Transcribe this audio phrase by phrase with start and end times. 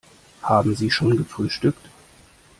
[0.41, 1.87] Haben Sie schon gefrühstückt?